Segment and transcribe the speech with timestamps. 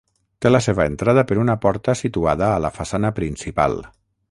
[0.45, 3.79] Té la seva entrada per una porta situada a la façana principal.